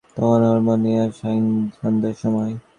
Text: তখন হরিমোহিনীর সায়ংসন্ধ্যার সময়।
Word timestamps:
তখন 0.11 0.41
হরিমোহিনীর 0.45 1.09
সায়ংসন্ধ্যার 1.19 2.15
সময়। 2.21 2.53